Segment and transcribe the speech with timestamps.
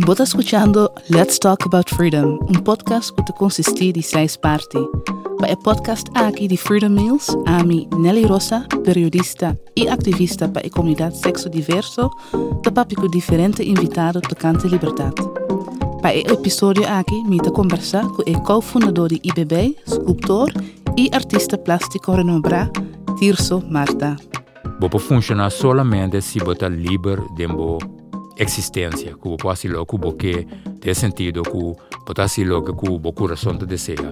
[0.00, 4.82] Bota escuchando Let's Talk About Freedom, um podcast que consiste de seis partes.
[5.38, 10.70] Para o podcast aqui de Freedom Meals, a Nelly Rosa, periodista e ativista para a
[10.70, 12.10] comunidade sexo diverso,
[12.62, 15.22] de papo com diferentes invitados tocante liberdade.
[16.02, 20.50] Para o episódio aqui, me conversar com o cofundador de IBB, sculptor
[20.96, 22.72] e artista plástico renombrado,
[23.18, 24.16] Tirso Marta.
[24.80, 27.46] Vou funcionar solamente se botar livre de
[28.36, 30.46] existência, que pode ser lo que porque
[30.80, 34.10] tem sentido que pode ser lo que o coração te deseja.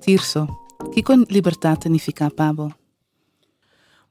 [0.00, 0.46] Tirso,
[0.92, 2.74] que com liberdade significa Pablo?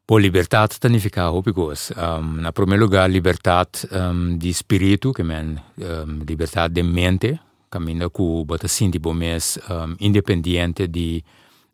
[0.06, 1.92] Por liberdade significa hopigos.
[1.92, 8.10] Um, na primeiro lugar, liberdade um, de espírito, que é um, liberdade de mente, caminho
[8.10, 11.24] que bota sinti bom mês um, independente de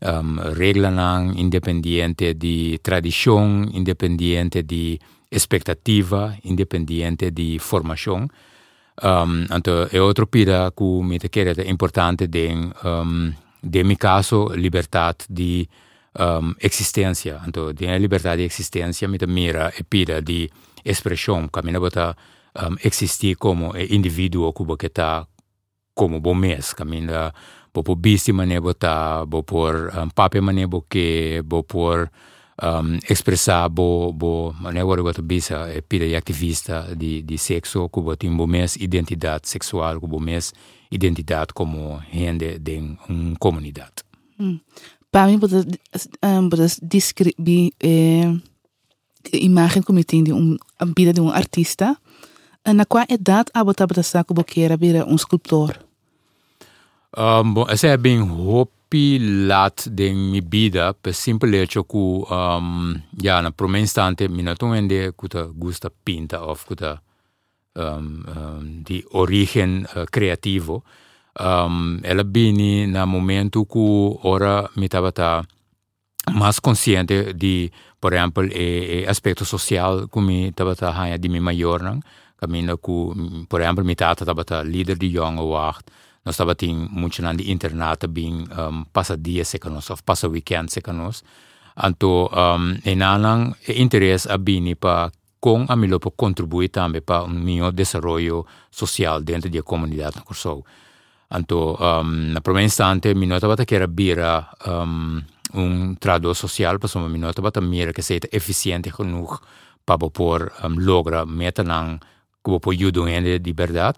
[0.02, 0.92] um, regla
[1.36, 8.28] independente de tradição, independente de expectativa independente di formazione.
[9.02, 12.50] Um, então, é outro pira que me quer é importante de,
[12.84, 15.70] um, de mi caso, liberdade de
[16.20, 17.40] um, existência.
[17.48, 20.50] Então, de liberdade de existência, me mira e pira de
[20.84, 22.16] expressão, que me bota
[22.56, 25.26] um, existir como indivíduo que está
[25.94, 27.02] como bom mês, que me
[27.74, 32.10] bo por bici mane bota, bo por um, pape mane bo que, bo por
[32.62, 38.02] um, expressar bo bo maneira agora bisa é pira de ativista de de sexo que
[38.02, 40.54] bo tem mes identidade sexual que bo mes
[40.92, 44.04] identidade como gente de uma comunidade.
[44.40, 44.60] Hum.
[45.12, 45.56] Para mim pode
[46.24, 48.34] um, pode descrever eh,
[49.34, 51.98] a imagem como tem de um a vida de um artista.
[52.66, 55.80] Na qual idade a botar para saco bo queira vir um escultor?
[57.18, 62.98] Um, bom, essa é bem roupa pilat de mi vida per simple hecho ku um,
[63.22, 67.02] ja na primo instante mi na tungende kuta gusta pinta of kuta
[67.76, 70.84] um, um, di origen uh, creativo.
[71.40, 75.46] Um, ela bini na momento ku ora mi tabata
[76.34, 81.40] mais consciente di por exemplo e, e aspetto social ku mi tabata haya di mi
[81.40, 82.02] maior nang
[82.36, 83.14] kamina ku
[83.48, 85.92] por exemplo mi tata tabata leader di young wacht
[86.26, 90.72] nós estava tem muito na internet bem um, passa dia se conosco ou passa weekend
[90.72, 91.26] se conosco
[91.82, 97.24] então um, e nanang interesse a bini para com a milo para contribuir também para
[97.24, 100.66] um melhor desenvolvimento social dentro da comunidade na Corsou.
[101.32, 105.22] Então, um, na primeira instante, mi nota bata que era bira um,
[105.54, 109.38] um tradutor social, para mi nota bata mira que seja eficiente genoeg
[109.86, 112.00] para poder um, logra meta nang
[112.44, 113.98] que poder ajudar de verdade.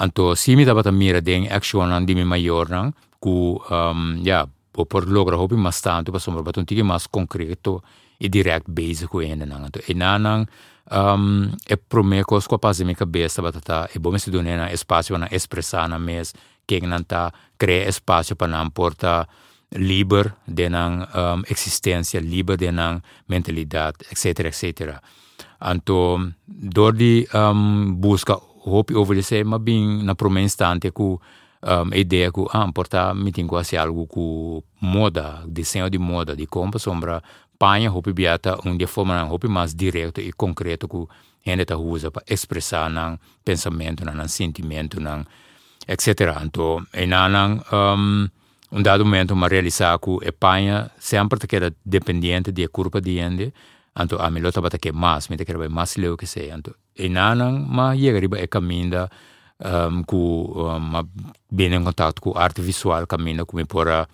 [0.00, 4.88] Anto simi dapat mira deng action ang di mi mayor nang ku um, ja po
[4.88, 7.84] por logra hobi mas tanto pa sombra batun tigi mas concreto
[8.16, 9.68] e direct base ku ene nang.
[9.68, 10.48] Anto e nanang
[10.88, 15.88] um, e prome ko sko pase mi cabeça batata e se donena espaço na expressar
[15.88, 16.32] na mes
[16.66, 19.28] que nanta crea espaço para não porta
[19.76, 24.96] liber de nang um, existência liber de nang mentalidade etc etc
[25.60, 26.18] anto
[26.48, 26.94] dor
[27.34, 31.20] um, busca hoop over se ma bin na prima instante ku
[31.62, 36.78] um, ideia ku ah, porta meeting quasi algo ku moda, desenho de moda, de como
[36.78, 37.22] sombra
[37.58, 41.08] panha hoop biata um de forma hoop mais direto e concreto ku
[41.44, 45.24] gente ta usa para expressar nang pensamento, nang sentimento, nang
[45.88, 46.36] etc.
[46.44, 48.28] Então, e nang um,
[48.82, 53.52] dado momento ma realizar ku e panha sempre que era dependente de curva de gente
[53.94, 56.74] anto a mi lota bata ke mas mi te kera mas leo ke se anto
[56.94, 59.08] e nanang ma yega riba e caminda
[59.58, 61.02] um, ku um, ma
[61.48, 64.06] bene in contatto cu arte visual caminda come pora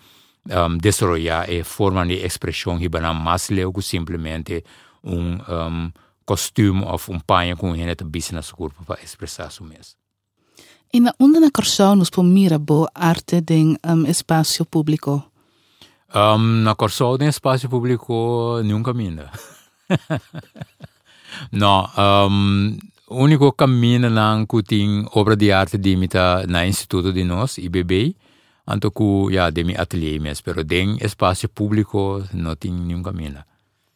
[0.49, 4.63] um, desarrollar e forma di expressione hibana mas leo ku simplesmente
[5.01, 5.91] un um,
[6.25, 9.95] costume of un paia com gente te business corpo para expressar su mes.
[10.93, 15.23] E na onda na Corsão nos pomira bo arte den um, espaço público?
[16.13, 19.31] Um, na Corsão den espaço público nunca minda.
[21.51, 22.77] no, um,
[23.09, 28.15] único caminho lang kuting obra de arte dimita na instituto de nós, IBB,
[28.65, 33.43] anto ku ja de mi atelier mes, pero den espaço público não tem nenhum caminho.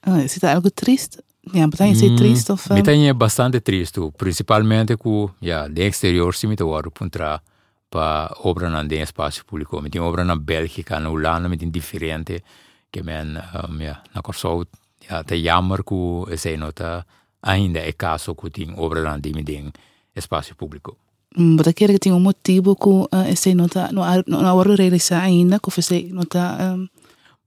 [0.02, 1.20] Ah, você tá algo triste?
[1.54, 2.72] Ja, betekent mm, triste of?
[2.72, 2.76] Uh...
[2.76, 7.42] Betekent bastante triste, principalmente ku ja de exterior si mi te waru puntra
[7.90, 9.82] pa obra na de espaço público.
[9.82, 12.44] Mi tem obra na Bélgica, na Holanda, mi tem diferente
[12.92, 14.66] que men um, ja, na Korsou
[15.10, 17.06] ja, te jammer ku se nota
[17.42, 19.72] ainda é caso tem obra lá de midem
[20.16, 20.98] espaço público.
[21.38, 25.60] Mas aquele que tem um motivo que uh, se nota não não hora realizar ainda
[25.60, 26.88] que você nota um...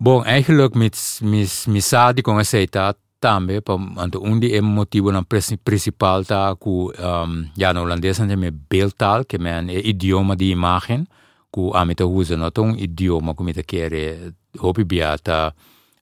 [0.01, 6.25] Bom, eigenlijk met mis misadi essa tá também pa anto undi é motivo na principal
[6.25, 11.07] tá ku um, ja no holandês ante me beeldtaal que men é idioma de imagem
[11.51, 15.55] ku amita usa no tom idioma ku mita quer hopi biata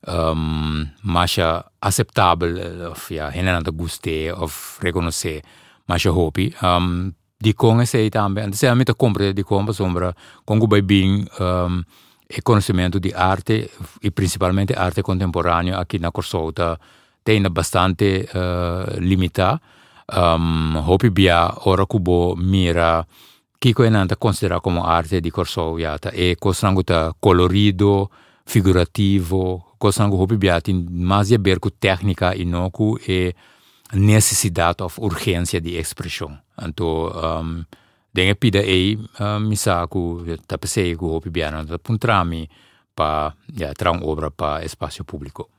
[0.07, 1.37] um, mais
[1.81, 5.41] aceitável of ja henena guste of reconhecer
[5.87, 6.53] mais hopi.
[6.61, 10.15] Um, di conge sei também antes a mita compra di conga sombra
[10.45, 11.83] congo by being um,
[12.27, 13.69] e conhecimento di arte
[14.01, 16.79] e principalmente arte contemporanea aqui na Corsouta
[17.23, 19.59] tem bastante uh, limita.
[20.11, 23.05] Um, hopi bia ora kubo mira
[23.59, 28.09] kiko enanta considera como arte di Corsou yata e cosrango ta colorido
[28.45, 33.33] figurativo kosangu hupibiatin mas je berku tehnika inoku e
[33.93, 36.37] necessidad of urgencia di expression.
[36.55, 37.65] Anto um,
[38.15, 42.47] denga pida ei um, misaku tapeseiku biana da puntrami
[42.95, 45.49] pa ja, trang obra pa espacio público.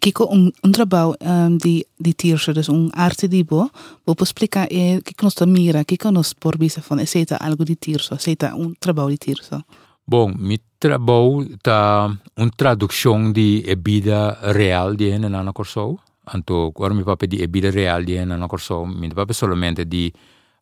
[0.00, 3.70] Kiko, un, un trabalho um, de, de tirso, des um arte de bo,
[4.06, 8.14] vou explicar é, kiko nos mira, kiko nos por bisa von, aceita algo de tirso,
[8.14, 9.62] aceita um trabalho de tirso.
[10.06, 17.02] Bom, mi trabalho ta un traduzione di ebida real di nana corso, anto quando mi
[17.02, 20.12] pape di ebida real di nana corso, mi pape solamente di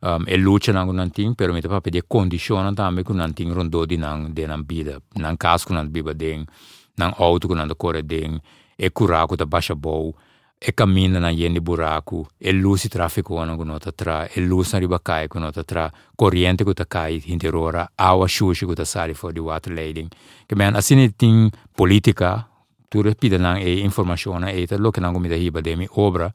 [0.03, 3.53] um, e luce nang un ting pero mi pape de condiziona tambe kun nan ting
[3.53, 6.47] rondo di nang de nan bida nan kas kun nan biba ding
[6.95, 8.41] nan auto kun nan de
[8.77, 10.15] e curaco da basha bow
[10.64, 15.00] e cammina na yendi buraco e luci traffico na gunota tra e luci na riba
[15.03, 20.09] kai gunota tra corriente kuta kai interora awa shushi kuta sali for the water lading.
[20.47, 22.47] Che man asini ting politica
[22.88, 25.88] tu repida nang e informazione e te lo che nang mi da hiba de mi
[25.93, 26.31] obra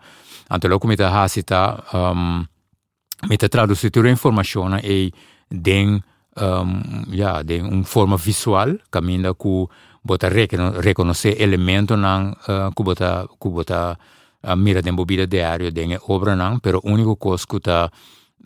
[0.47, 2.45] ante lo come ta hasita um,
[3.27, 5.12] met traduzitura informazione e
[5.47, 6.03] den
[6.35, 9.69] um, ja, den un forma visual caminda ku
[10.07, 13.98] bota reconocer elemento nan uh, ku bota ku bota
[14.44, 17.89] uh, mira den bobida diario den obra nan pero único cos ku ta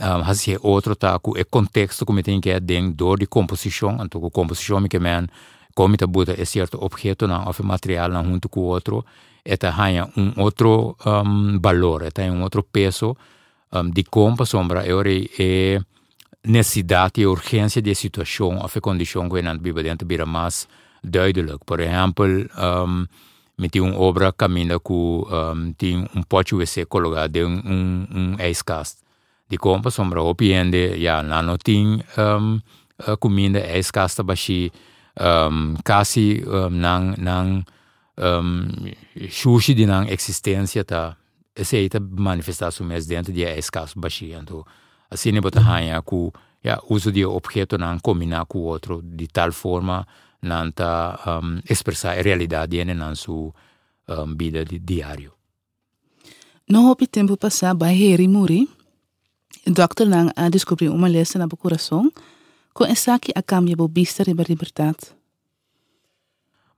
[0.02, 4.20] um, hasi outro ta ku e contexto como tem que den dor de composição anto
[4.20, 5.30] ku composição que men
[5.74, 9.06] como ta bota é certo objeto nan of material nan junto com outro
[9.46, 13.18] eta hanya un outro um, valor eta un outro peso
[13.72, 15.80] um, di compa sombra e ora e
[16.44, 20.68] necessidade e urgência de situação of condição que não biba dentro bira mais
[21.04, 21.64] duidelijk.
[21.66, 22.26] Por exemplo,
[22.58, 23.08] um,
[23.58, 28.36] me tinha uma obra caminha com um, tinha um pote wc colocado em um, um
[28.40, 29.00] ijskast.
[29.50, 32.60] Die compa sombra opiende, ja, não tinha um,
[33.20, 34.72] comida ijskast baixi
[35.20, 37.64] um, quase um, nang nang
[38.18, 38.68] um,
[39.30, 41.18] sushi di nang existência tá
[41.56, 44.66] aceita manifestar su mes dentro de escasso baixi então
[45.10, 46.32] assim ne bota hanha ku
[46.64, 50.08] ja uso de objeto nan combinar com outro de tal forma
[50.42, 53.54] nanta um, expressar realidade na sua
[54.10, 55.32] um, vida diária.
[56.68, 58.68] Não houve tempo passar, Baheri muri.
[59.68, 62.12] O doctor lang a descobriu uma lesa no coração,
[62.74, 65.14] com essa que a cambia bobista de liberdade.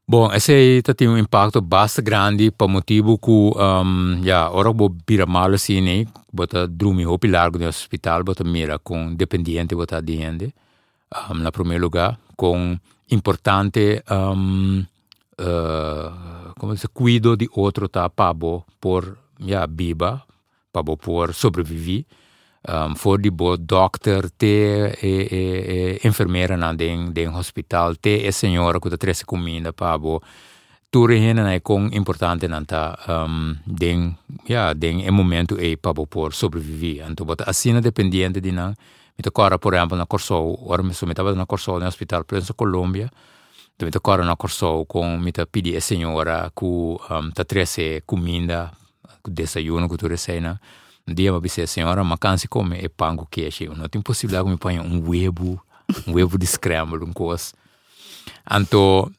[0.05, 4.73] Bom, esse aí tá tem um impacto bastante grande para motivo que um, já ora
[4.73, 6.05] vou virar mal assim, né?
[6.31, 10.47] Bota dormir hopi largo no hospital, bota mira com dependente bota diante.
[10.47, 10.53] De
[11.29, 12.77] um, na primeiro lugar, com
[13.09, 14.85] importante um,
[15.39, 18.09] uh, como se cuido de outro tá?
[18.09, 20.23] Pabo por ja, biba,
[20.71, 22.05] pabo por sobreviver.
[22.69, 28.09] um, voor die bo dokter, te e, e, e, enfermeira na den, den hospital, te
[28.25, 30.21] e senhora que trece comida para bo
[30.89, 34.15] tudo hena é com importante nanta um, den
[34.47, 38.73] ja den é momento e para bo por sobreviver então bota assim dependente de não
[39.15, 43.09] mi toccora por exemplo na corsou ora mi sometava na Corso, no hospital Prensa Colombia
[43.81, 48.71] mi toccora na Corso com mi ta pedi a senhora ku um, ta trese comida
[49.21, 50.59] ku desayuno ku ture cena
[51.07, 52.79] um dia eu disse senhora ma cansi come?
[52.79, 55.61] E pango queixe não tem possibilidade que me ponha um huevo
[56.07, 57.53] um huevo de scramble um coisa
[58.49, 59.11] então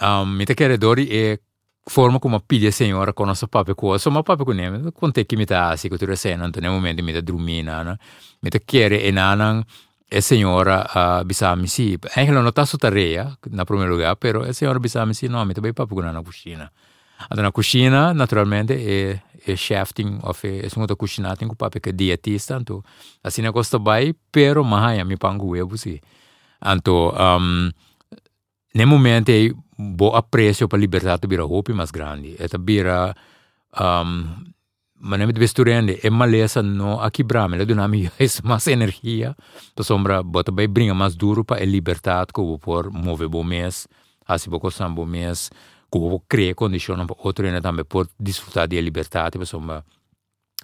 [0.00, 1.38] um, mi ta quer dori e
[1.86, 5.36] forma como pide a senhora com nosso papo coisa, mas papo com ele, contei que
[5.36, 7.96] me tá assim, que tu recém, então, no momento me tá dormindo, né?
[8.42, 9.64] Me te quere e nanan
[10.10, 11.98] e senhora uh, bisa mi si,
[12.32, 15.54] não tá sua tarefa, na primeiro lugar, pero a senhora bisa mi si, não, me
[15.54, 16.70] te bem papo com na cozinha.
[17.30, 18.72] Então, na cozinha, naturalmente,
[19.46, 22.82] e chef ting of e sungo cucina ting pa pe dietista anto
[23.22, 26.00] asina costa bai pero mahaya mi pangu e busi
[26.60, 27.70] anto um,
[28.74, 29.32] ne momento
[29.96, 31.72] bo apprecio per liberdade bira hopi
[32.38, 33.14] eta bira
[33.80, 34.44] um,
[35.00, 39.34] ma ne vesturende e malesa no aqui brame le donami es mas energia.
[39.74, 43.88] To sombra bota bai bringa mas duro pa e liberdade ko por move bo mes
[44.26, 45.50] hasi bo ko sambo mes
[45.90, 49.84] como crea condições para outro ainda também por desfrutar de liberdade, insomma,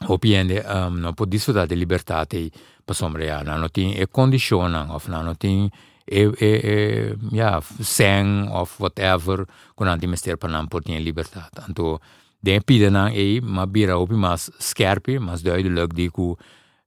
[0.08, 2.52] opiende um, não pode desfrutar de liberdade,
[2.88, 5.34] insomma, ja, não tem e condições, of não
[6.06, 11.50] e, e, e ja, sang of whatever, quando anti mester para não poder liberdade.
[11.68, 12.00] Então,
[12.42, 16.36] den pide não é, mas bira opi mais scherpe, mas duidelijk die ku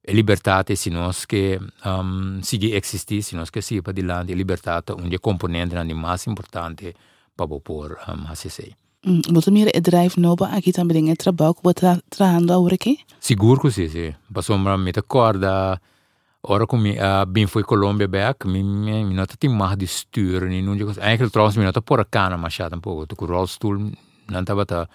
[0.08, 5.10] liberdade se nós que um, sigue existir, se nós que siga para dilante, liberdade um
[5.20, 6.96] componente mais importante
[7.36, 8.74] para por um, assim sei.
[9.06, 13.00] Mm, Você mira e drive novo aqui também é trabalho que você trabalhando agora aqui?
[13.20, 14.14] Seguro que sim, sim.
[14.34, 15.80] Passou uma meta corda,
[16.42, 20.44] ora come uh, ben foi Colômbia back, mi mi mi nota tem mais de stuur
[20.48, 23.92] ni não digo, eigenlijk trouwens mi nota por a cana machado um pouco, com rolstool
[24.30, 24.88] não tava tá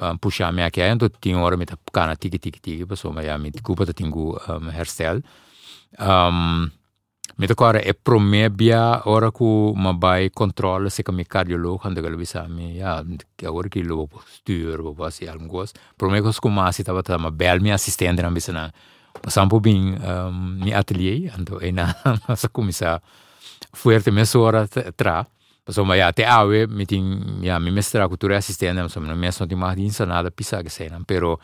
[0.00, 3.26] um, puxar me aqui, então tinha hora me tá cana tiki tiki tiki, passou mas
[3.26, 5.22] já me culpa tá tingu um, herstel.
[5.98, 6.70] Um,
[7.38, 12.48] mi agora é promebia ora ku ma bai controle se mi cardiologo quando gal bisa
[12.48, 13.04] mi ja
[13.36, 15.72] que agora que lo stuur bo assim algum coisa.
[15.98, 18.72] Promegos ku ma si tava tá ma bel mi assistente na bisa na
[19.20, 21.94] passam po bem um, mi atelier, então é na
[22.28, 23.00] nossa comissão
[23.72, 25.26] fuerte mesora tra.
[25.68, 29.56] Insomma, ja, te awe, mi tin, ja, mi mestra cultura assistente, non mi sono di
[29.56, 31.36] mahdi insanada pisa che sei, però,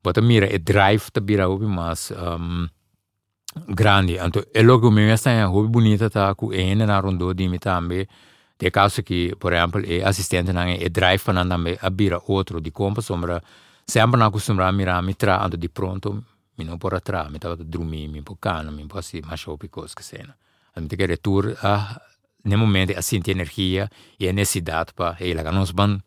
[0.00, 2.66] bota mira, e drive ta bira ubi mas um,
[3.66, 7.48] grandi, anto, e logo mi mestra è ubi bonita ta ku ene na rondo di
[7.48, 8.08] mi tambe,
[8.56, 12.60] de caso che, per esempio, e assistente na e drive pa nambe a bira outro
[12.60, 13.38] di compa, insomma,
[13.84, 16.22] sempre na costumra mira mi tra, anto di pronto,
[16.58, 20.32] מן פה רתרה, מטבעת הדרומים, מפה כאן, מפה עשי משהו פיקוס כסנה.
[20.76, 21.42] אז מתגרת טור,
[22.46, 26.00] no momento a sentir energia e necessidade para ele que nós vamos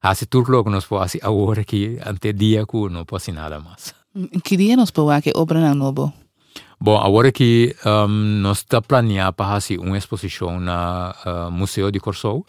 [0.00, 3.92] fazer tudo logo nós podemos fazer agora que ante dia que não pode nada mais
[4.44, 6.12] que dia nós podemos que obra na novo
[6.80, 11.50] bom agora que um, ehm, nós está planejando para fazer uma exposição na uh, eh,
[11.50, 12.46] museu de Corsou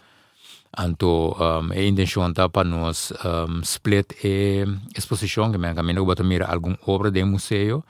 [0.78, 6.24] anto um, e intenção tá para nós um, split e exposição que me caminho botar
[6.48, 7.84] algum obra de museu.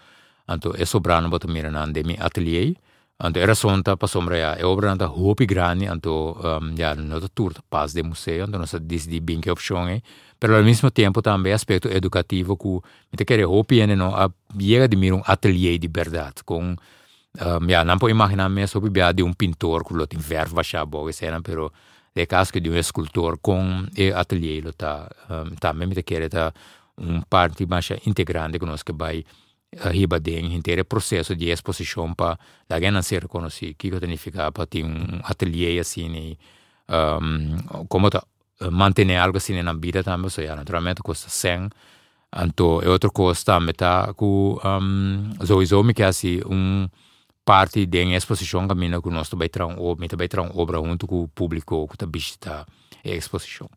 [0.48, 2.76] Anto é sobrano botar mira na de mi atelier.
[3.24, 6.74] Anto era sonta tá para sombra ya e é obra anta hopi grani anto um,
[6.76, 10.02] ya no tour paz de museu anto nós diz de bem que é opção é
[10.40, 14.32] pero ao mesmo tempo também aspecto educativo que me te quer hopi ene no a
[14.58, 19.14] llega de mira um atelier de verdade com um, ya não pode imaginar mesmo sobre
[19.14, 21.72] de um pintor que lo tem verba chabo que será pero
[22.14, 26.52] de caso di un scultor con e atelier lo ta um, também mite kere ta
[26.96, 27.66] un parte
[28.04, 29.26] integrante conosco bai
[29.94, 32.38] hiba den inteiro processo de exposição para
[32.70, 36.38] alguém não se reconhecer que significa ter um ateliê assim
[36.90, 38.24] um, como tá
[38.70, 41.70] manter algo assim na vida também so ja naturalmente custa 100
[42.44, 46.90] então é outra coisa também tá com um, sowieso me que assim um
[47.44, 51.08] parte da exposição que mina que nós também traz ou me também traz obra junto
[51.08, 52.66] com o público que tá visita
[53.04, 53.70] a exposição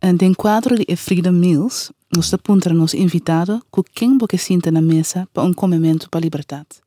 [0.00, 4.80] En den quadro de Freedom Meals, nos apunta nos invitado com quem você sinta na
[4.80, 6.80] mesa para um comimento para a liberdade.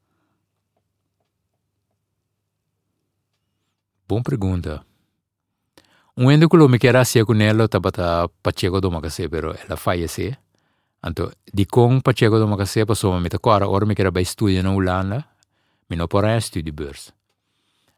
[4.07, 4.85] Boa pergunta.
[6.15, 9.75] Um ende que me quer ser com ela, estava para Pacheco do Macacé, pero ela
[9.75, 10.33] faleceu.
[11.03, 14.71] Então, de com Pacheco do Macacé, passou me agora, ora me quer para estudar na
[14.71, 15.25] Holanda,
[15.89, 17.11] me não pode estudar bursa.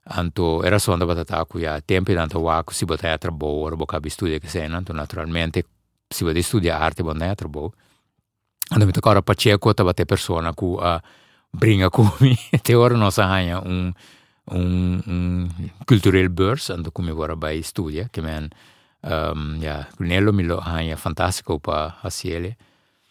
[0.06, 4.02] Anto era sonda batata ku ya tempi tanto wa ku si botaya trabo ora boka
[4.02, 5.64] bi studia che sei nanto naturalmente
[6.10, 7.72] si vede studia arte botaya trabo
[8.68, 11.02] Anto mi toccora paceco ta bate persona ku a
[11.50, 12.36] bringa ku mi.
[12.62, 13.94] Te ora no sa hanya un
[14.52, 15.50] un, un
[15.86, 18.50] cultureel beurs anto ku mi ora bai studia che men
[19.04, 22.58] um, ja Nello mi lo hanya fantastico pa asiele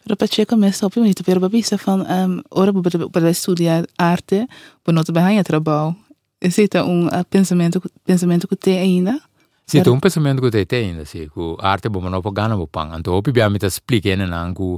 [0.03, 2.71] Pero Pacheco me sta opnieuw niet per babisa van um, ora
[3.11, 4.47] para studiar arte,
[4.83, 5.95] te banha trabalho.
[6.39, 9.29] Existe um pensamento pensamento que tem ainda?
[9.65, 12.67] Sì, tu un pensamento che te ainda, sì, ku arte bo mano po gana bo
[12.67, 12.91] pang.
[12.91, 14.77] Anto opi bia mi ta explica ene nang ku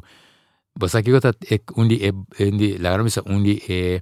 [0.77, 2.13] basa ki kota ek undi e
[2.45, 4.01] undi la gara misa undi e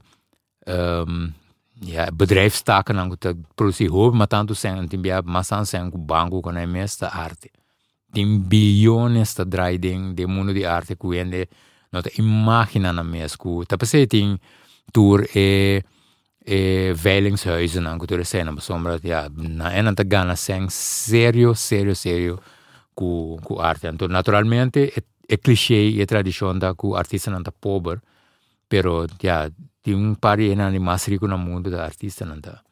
[0.68, 1.32] um,
[1.80, 6.42] ja bedrijfstaken nang ta produci hoop ma tanto sen tin bia masan sen ku bangu
[6.42, 7.50] con e mesta arte.
[8.13, 11.50] din biljonesta draiding de mundo di arte kuende
[11.91, 14.38] nota imagina na mesku tapos eting
[14.91, 15.84] tour eh, eh,
[16.46, 21.96] e e veilingshuizen ang kultura sena sombra pues, ya na ena tagana sen serio serio
[21.96, 22.39] serio
[22.93, 23.88] ku ku arte.
[23.88, 28.01] Anto naturalmente e, e cliché e tradition da ku artista nanta pobre
[28.67, 29.50] pero ya
[29.82, 32.63] di un pari ena ni mas rico na mundo da artista nanta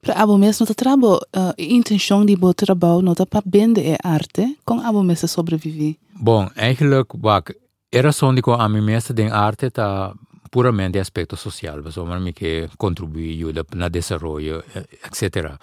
[0.00, 4.08] Para abo mes trabalho trabo uh, intenção de bo eh, trabo nota para bende a
[4.08, 5.98] arte com abo mes sobrevivi.
[6.14, 7.54] Bom, eigenlijk eh, bak
[7.88, 10.12] era sondi a ami mes den arte ta
[10.50, 14.64] puramente aspecto social, so man que che contribuiu na desenvolvimento
[15.04, 15.36] etc.
[15.36, 15.56] Eh,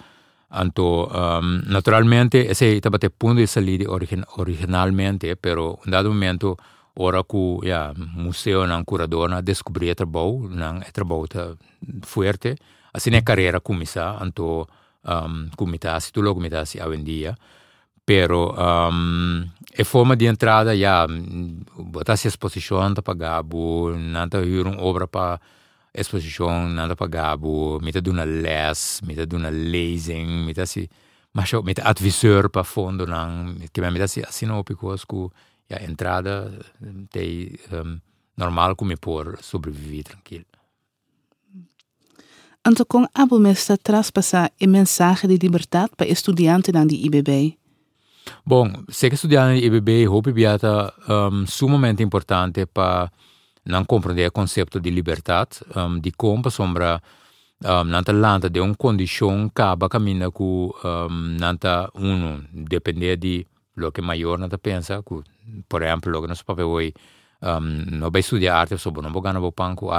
[0.50, 6.56] Anto um, naturalmente ese tabate ponto de salida origin, originalmente, pero um dado momento
[6.94, 9.42] ora cu ya museo nan curador na
[9.94, 11.54] trabalho, o nan e trabo ta
[12.02, 12.56] fuerte.
[12.92, 14.66] Assim é carreira começar, anto
[15.04, 17.36] um, comitar, se tu logo comitar se hoje em dia,
[18.04, 21.06] pero um, é forma de entrada, ja,
[21.76, 25.40] botar se exposição tá pagabo, nanta ir uma obra para
[25.94, 30.88] exposição, nanta pagabo, mita de uma les, mita de uma lezing, mita se
[31.32, 34.06] mas mita advisor para fundo, nan, me mita
[34.46, 35.30] não picos que
[35.70, 38.00] ja, entrada de um,
[38.36, 40.57] normal come por sobreviver tranquilo.
[42.64, 47.56] Anto com abo mesta traspassa a mensagem de liberdade para estudantes da IBB.
[48.44, 53.10] Bom, se que estudante da IBB, hope biata um, sumamente importante para
[53.64, 57.00] não compreender o conceito de liberdade, um, de como sombra
[57.64, 63.46] um, nanta lanta de uma condição caba caminha com um, nanta uno depender de
[63.76, 65.22] lo que maior nanta pensa, que,
[65.68, 66.92] por exemplo, lo que nós papel hoje
[67.40, 69.40] um, vai estudar arte, só não vou ganhar
[69.74, 69.90] com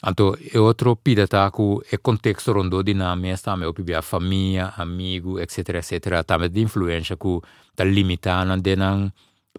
[0.00, 5.40] Anto, e outro pidata ku e contexto rondo dinâmica sta me opi a família, amigo,
[5.40, 7.42] etc, etc, também de influência ku
[7.74, 9.10] ta limitana de nan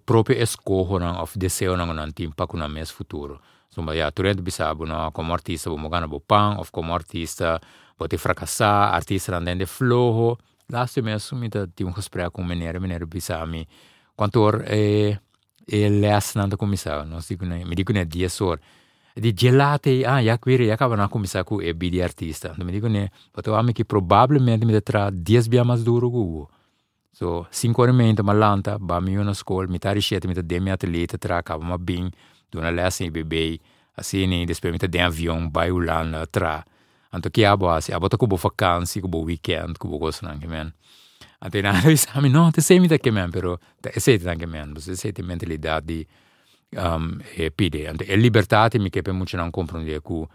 [0.05, 3.41] proprio escojo nan of deseo nan nan timpa ku na mes futuro.
[3.67, 7.59] Insomma, ja, tu rende bisabu no, como artista, vou gana bo pan, of como artista,
[7.97, 10.37] vou te fracassar, artista nan dende flojo,
[10.69, 13.67] lasto me assumita ti un gesprek com meneer, meneer bisami,
[14.15, 15.19] quanto or e,
[15.67, 17.19] e les nan da comissar, no,
[17.65, 18.61] mi dico ne 10 ore,
[19.19, 22.53] di gelati, ah, ja, query, ja, acaba na começar com e de artista.
[22.53, 23.09] Então, me né,
[23.45, 26.59] eu acho que provavelmente me terá 10 dias mais duro que
[27.11, 30.59] So, 5 horas e ma lanta, ba mi na escola, mi tá richete, mi de
[30.59, 32.09] mi atleta, tra, acaba ma bem,
[32.49, 33.59] dona lessa em bebê,
[33.97, 36.63] assim, depois mi tá de avião, vai ulana, tra.
[37.11, 40.71] Anto que abo assim, abo tá com vacância, com weekend, com coisa não, que men.
[41.41, 44.35] Anto nada, eu disse, não, te sei me tá que men, pero, te sei tá
[44.37, 46.07] que men, você sei te mentalidade de
[46.77, 47.93] um, e pide.
[47.97, 50.27] E libertà mi che per mucho non comprende che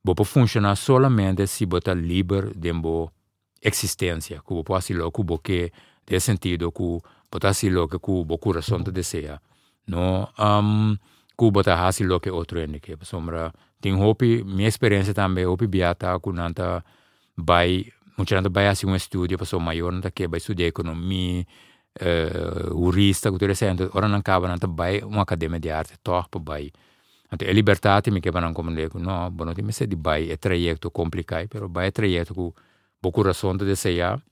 [0.00, 3.12] bo può funzionare solamente se bota liber de bo
[3.60, 5.10] existência, que può essere lo
[5.42, 5.72] che
[6.04, 9.40] de sentido que bota si lo che bo corazón te desea.
[9.86, 10.96] No, um,
[11.36, 15.68] que bota hasi lo che outro ende che sombra tin hopi mia esperienza tambe hopi
[15.68, 16.82] biata ku nanta
[17.34, 21.44] bai mucho nanta bai hasi un studio passo maior nanta che bai studia economia
[22.00, 25.96] Eh, uh, urista que tire sento ora nan kaba nan tabai uma academia de arte
[26.00, 26.70] top pa bai
[27.28, 30.36] ante liberdade, me mi keba nan komune ku no bono ti mese di bai e
[30.36, 32.54] trajecto complicai pero bai e trajecto ku
[33.02, 34.22] boku razón de desejar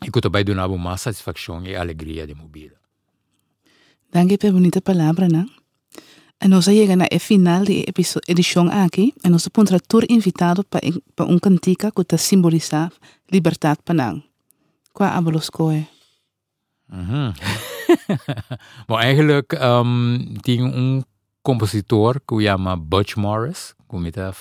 [0.00, 2.78] e ku tabai donava uma satisfação e alegria de mobila
[4.10, 5.46] Danke per bonita palavra, não?
[6.40, 7.84] A nossa chega na final de
[8.28, 9.12] edição aqui.
[9.24, 9.50] A nossa
[9.86, 12.92] tour invitado para um cantica que está simbolizar
[13.30, 14.22] liberdade para nós.
[14.94, 15.95] Qual a boloscoe?
[16.92, 17.32] Mm-hmm.
[18.86, 21.04] maar eigenlijk um, tinha um
[21.42, 24.32] compositor que chama Butch Morris, que está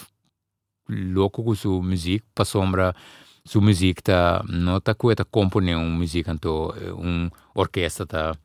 [0.88, 2.95] louco com sua música, para sombra
[3.43, 8.36] sua música tá não tá com esta componer uma música então um orquestra tá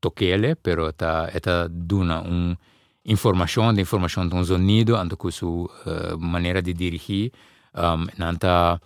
[0.00, 2.56] toquele, pero tá esta duna um
[3.04, 7.32] informação, de informação de um sonido, então com sua uh, maneira de dirigir,
[7.74, 8.80] um, não tá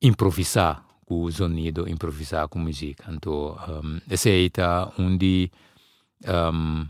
[0.00, 3.04] improvisar com sonido, improvisar com música.
[3.10, 5.50] Então, um, esse aí tá onde,
[6.26, 6.86] um,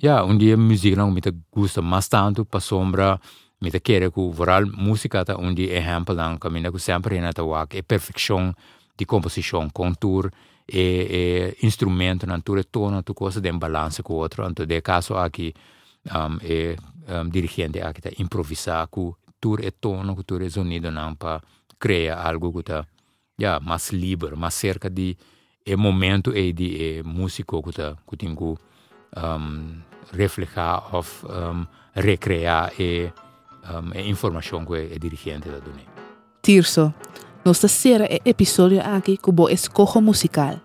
[0.00, 3.20] yeah, onde a música não me gosta mais tanto para sombra,
[3.60, 7.76] me tá querer que voral música tá onde exemplo não caminha que sempre na tawak
[7.76, 8.54] é perfeição
[8.96, 10.30] de composição, contour
[10.68, 14.48] e, e instrumento, tudo tono, tu coisa de balance com outro.
[14.48, 15.52] Então, de caso aqui,
[16.06, 16.76] um, é
[17.20, 21.42] um, dirigente aqui tá improvisar com tudo é tono, com tudo é sonido não para
[21.76, 22.86] criar algo que tá
[23.38, 25.16] ja, mais livre, mais cerca de
[25.64, 29.80] é momento e de é músico que tá que tem que um,
[30.12, 33.12] reflejar ou um, recriar e
[33.64, 35.82] um, a informação que é dirigente da dona.
[36.42, 36.92] Tirso,
[37.44, 40.58] nós é episódio aqui com o escojo musical.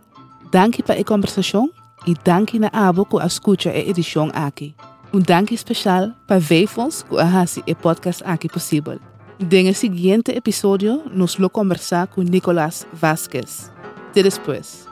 [0.52, 1.70] Danke para a conversação
[2.06, 4.76] e danke na abo que escuta a edição aqui.
[5.14, 9.13] Um danke especial para Veifons que a podcast aqui possível.
[9.52, 13.72] En el siguiente episodio nos lo conversar con Nicolás Vázquez.
[14.16, 14.88] De después.